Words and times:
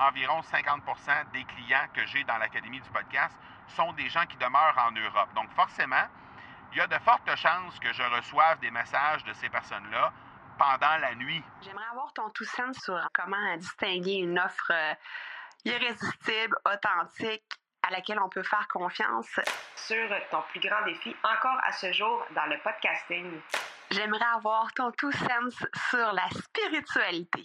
environ 0.00 0.40
50% 0.40 1.30
des 1.32 1.44
clients 1.44 1.86
que 1.94 2.04
j'ai 2.06 2.24
dans 2.24 2.38
l'Académie 2.38 2.80
du 2.80 2.90
podcast 2.90 3.36
sont 3.68 3.92
des 3.92 4.08
gens 4.08 4.26
qui 4.26 4.36
demeurent 4.36 4.76
en 4.78 4.92
Europe. 4.92 5.32
Donc 5.34 5.50
forcément, 5.54 6.06
il 6.72 6.78
y 6.78 6.80
a 6.80 6.86
de 6.86 6.98
fortes 6.98 7.34
chances 7.36 7.78
que 7.80 7.92
je 7.92 8.02
reçoive 8.02 8.58
des 8.60 8.70
messages 8.70 9.24
de 9.24 9.32
ces 9.34 9.48
personnes-là 9.48 10.12
pendant 10.58 10.96
la 10.98 11.14
nuit. 11.14 11.42
J'aimerais 11.62 11.86
avoir 11.90 12.12
ton 12.12 12.28
tout 12.30 12.44
sens 12.44 12.76
sur 12.78 13.08
comment 13.12 13.56
distinguer 13.56 14.16
une 14.16 14.38
offre 14.38 14.72
euh, 14.72 14.94
irrésistible, 15.64 16.56
authentique, 16.64 17.44
à 17.82 17.90
laquelle 17.90 18.20
on 18.20 18.28
peut 18.28 18.42
faire 18.42 18.68
confiance. 18.68 19.40
Sur 19.74 20.08
ton 20.30 20.42
plus 20.50 20.60
grand 20.60 20.84
défi 20.84 21.16
encore 21.24 21.58
à 21.64 21.72
ce 21.72 21.92
jour 21.92 22.24
dans 22.34 22.46
le 22.46 22.58
podcasting. 22.58 23.40
J'aimerais 23.90 24.26
avoir 24.34 24.72
ton 24.74 24.92
tout 24.92 25.12
sens 25.12 25.54
sur 25.88 26.12
la 26.12 26.28
spiritualité. 26.30 27.44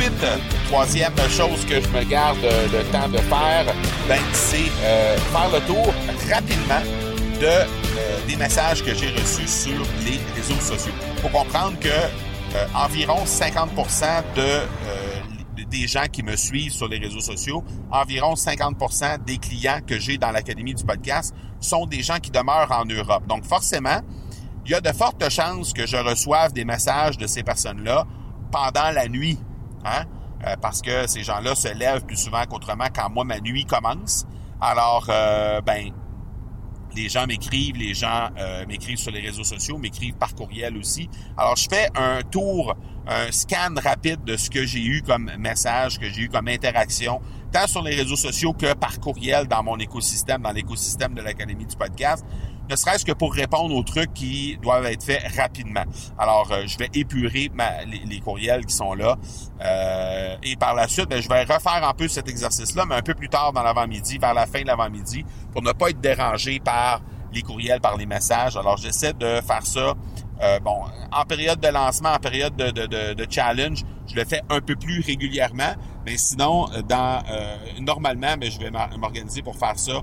Ensuite, 0.00 0.26
troisième 0.70 1.14
chose 1.28 1.66
que 1.66 1.78
je 1.78 1.88
me 1.88 2.02
garde 2.04 2.38
le 2.40 2.82
temps 2.90 3.08
de 3.08 3.18
faire, 3.18 3.66
ben, 4.08 4.18
c'est 4.32 4.70
euh, 4.82 5.18
faire 5.18 5.50
le 5.52 5.60
tour 5.66 5.92
rapidement 6.32 6.80
de, 7.38 7.44
euh, 7.44 8.26
des 8.26 8.36
messages 8.36 8.82
que 8.82 8.94
j'ai 8.94 9.10
reçus 9.10 9.46
sur 9.46 9.82
les 10.06 10.18
réseaux 10.34 10.58
sociaux. 10.58 10.94
Faut 11.20 11.28
comprendre 11.28 11.78
que 11.78 11.88
euh, 11.88 12.66
environ 12.74 13.26
50 13.26 13.72
de, 14.36 15.64
des 15.66 15.86
gens 15.86 16.06
qui 16.10 16.22
me 16.22 16.34
suivent 16.34 16.72
sur 16.72 16.88
les 16.88 16.96
réseaux 16.96 17.20
sociaux, 17.20 17.62
environ 17.90 18.32
50% 18.32 19.22
des 19.24 19.36
clients 19.36 19.80
que 19.86 19.98
j'ai 19.98 20.16
dans 20.16 20.30
l'Académie 20.30 20.72
du 20.72 20.84
podcast 20.84 21.34
sont 21.60 21.84
des 21.84 22.02
gens 22.02 22.20
qui 22.20 22.30
demeurent 22.30 22.72
en 22.72 22.86
Europe. 22.86 23.26
Donc 23.26 23.44
forcément, 23.44 24.00
il 24.64 24.70
y 24.70 24.74
a 24.74 24.80
de 24.80 24.92
fortes 24.92 25.28
chances 25.28 25.74
que 25.74 25.86
je 25.86 25.98
reçoive 25.98 26.54
des 26.54 26.64
messages 26.64 27.18
de 27.18 27.26
ces 27.26 27.42
personnes-là 27.42 28.06
pendant 28.50 28.90
la 28.94 29.06
nuit 29.06 29.38
Hein? 29.84 30.04
Euh, 30.46 30.56
parce 30.60 30.80
que 30.80 31.06
ces 31.06 31.22
gens-là 31.22 31.54
se 31.54 31.68
lèvent 31.68 32.04
plus 32.04 32.16
souvent 32.16 32.44
qu'autrement 32.44 32.86
quand 32.94 33.10
moi, 33.10 33.24
ma 33.24 33.40
nuit 33.40 33.64
commence. 33.64 34.26
Alors, 34.60 35.06
euh, 35.08 35.60
ben, 35.60 35.90
les 36.96 37.08
gens 37.08 37.26
m'écrivent, 37.26 37.76
les 37.76 37.94
gens 37.94 38.30
euh, 38.38 38.64
m'écrivent 38.66 38.98
sur 38.98 39.12
les 39.12 39.20
réseaux 39.20 39.44
sociaux, 39.44 39.78
m'écrivent 39.78 40.14
par 40.14 40.34
courriel 40.34 40.76
aussi. 40.76 41.08
Alors, 41.36 41.56
je 41.56 41.68
fais 41.68 41.88
un 41.94 42.22
tour, 42.22 42.74
un 43.06 43.30
scan 43.30 43.74
rapide 43.82 44.24
de 44.24 44.36
ce 44.36 44.50
que 44.50 44.64
j'ai 44.64 44.84
eu 44.84 45.02
comme 45.02 45.30
message, 45.38 45.98
que 45.98 46.08
j'ai 46.08 46.22
eu 46.22 46.28
comme 46.28 46.48
interaction, 46.48 47.20
tant 47.52 47.66
sur 47.66 47.82
les 47.82 47.94
réseaux 47.94 48.16
sociaux 48.16 48.52
que 48.52 48.72
par 48.74 48.98
courriel 48.98 49.46
dans 49.46 49.62
mon 49.62 49.76
écosystème, 49.78 50.42
dans 50.42 50.52
l'écosystème 50.52 51.14
de 51.14 51.22
l'Académie 51.22 51.66
du 51.66 51.76
podcast 51.76 52.24
ne 52.70 52.76
serait-ce 52.76 53.04
que 53.04 53.12
pour 53.12 53.34
répondre 53.34 53.74
aux 53.74 53.82
trucs 53.82 54.14
qui 54.14 54.56
doivent 54.62 54.86
être 54.86 55.02
faits 55.02 55.22
rapidement. 55.36 55.82
Alors, 56.18 56.50
euh, 56.52 56.62
je 56.66 56.78
vais 56.78 56.88
épurer 56.94 57.50
les, 58.06 58.20
courriels 58.20 58.64
qui 58.64 58.74
sont 58.74 58.94
là. 58.94 59.16
Euh, 59.60 60.36
et 60.42 60.56
par 60.56 60.74
la 60.74 60.86
suite, 60.86 61.08
ben, 61.08 61.20
je 61.20 61.28
vais 61.28 61.42
refaire 61.42 61.86
un 61.86 61.92
peu 61.92 62.06
cet 62.06 62.28
exercice-là, 62.28 62.84
mais 62.86 62.94
un 62.94 63.02
peu 63.02 63.14
plus 63.14 63.28
tard 63.28 63.52
dans 63.52 63.62
l'avant-midi, 63.62 64.18
vers 64.18 64.34
la 64.34 64.46
fin 64.46 64.62
de 64.62 64.66
l'avant-midi, 64.68 65.24
pour 65.52 65.62
ne 65.62 65.72
pas 65.72 65.90
être 65.90 66.00
dérangé 66.00 66.60
par 66.60 67.00
les 67.32 67.42
courriels, 67.42 67.80
par 67.80 67.96
les 67.96 68.06
messages. 68.06 68.56
Alors, 68.56 68.76
j'essaie 68.76 69.12
de 69.12 69.40
faire 69.40 69.64
ça, 69.66 69.94
euh, 70.42 70.60
bon, 70.60 70.82
en 71.12 71.24
période 71.24 71.60
de 71.60 71.68
lancement, 71.68 72.12
en 72.12 72.18
période 72.18 72.54
de, 72.54 73.26
challenge, 73.28 73.84
je 74.06 74.14
le 74.14 74.24
fais 74.24 74.42
un 74.48 74.60
peu 74.60 74.76
plus 74.76 75.00
régulièrement, 75.00 75.74
mais 76.06 76.16
sinon, 76.16 76.66
normalement, 77.80 78.36
ben, 78.38 78.50
je 78.50 78.58
vais 78.58 78.70
m'organiser 78.70 79.42
pour 79.42 79.56
faire 79.56 79.78
ça 79.78 80.02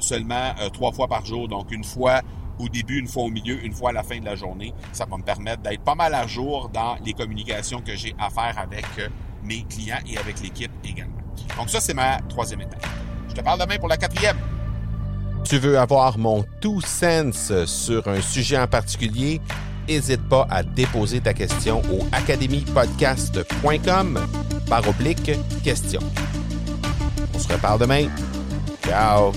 seulement 0.00 0.52
euh, 0.60 0.68
trois 0.70 0.92
fois 0.92 1.08
par 1.08 1.24
jour. 1.24 1.48
Donc, 1.48 1.72
une 1.72 1.84
fois 1.84 2.20
au 2.58 2.68
début, 2.68 2.98
une 2.98 3.06
fois 3.06 3.24
au 3.24 3.28
milieu, 3.28 3.64
une 3.64 3.72
fois 3.72 3.90
à 3.90 3.92
la 3.92 4.02
fin 4.02 4.18
de 4.18 4.24
la 4.24 4.34
journée. 4.34 4.74
Ça 4.92 5.06
va 5.08 5.16
me 5.16 5.22
permettre 5.22 5.62
d'être 5.62 5.82
pas 5.82 5.94
mal 5.94 6.12
à 6.14 6.26
jour 6.26 6.68
dans 6.70 6.96
les 7.04 7.12
communications 7.12 7.80
que 7.80 7.94
j'ai 7.94 8.16
à 8.18 8.30
faire 8.30 8.58
avec 8.58 8.86
euh, 8.98 9.08
mes 9.44 9.62
clients 9.64 10.00
et 10.10 10.18
avec 10.18 10.40
l'équipe 10.40 10.72
également. 10.84 11.14
Donc 11.56 11.70
ça, 11.70 11.80
c'est 11.80 11.94
ma 11.94 12.18
troisième 12.28 12.62
étape. 12.62 12.84
Je 13.28 13.34
te 13.34 13.40
parle 13.40 13.60
demain 13.60 13.78
pour 13.78 13.88
la 13.88 13.96
quatrième. 13.96 14.36
Tu 15.44 15.58
veux 15.58 15.78
avoir 15.78 16.18
mon 16.18 16.44
tout 16.60 16.80
sens 16.80 17.52
sur 17.66 18.08
un 18.08 18.20
sujet 18.20 18.58
en 18.58 18.66
particulier? 18.66 19.40
N'hésite 19.88 20.28
pas 20.28 20.46
à 20.50 20.62
déposer 20.62 21.20
ta 21.20 21.32
question 21.32 21.80
au 21.90 22.06
academypodcast.com 22.12 24.20
par 24.68 24.86
oblique 24.86 25.32
question. 25.64 26.00
On 27.34 27.38
se 27.38 27.50
reparle 27.50 27.80
demain. 27.80 28.08
Ciao! 28.84 29.32